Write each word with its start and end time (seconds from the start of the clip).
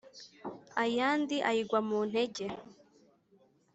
ayandi 0.83 1.35
ayigwa 1.49 1.79
mu 1.87 1.99
ntege 2.09 2.45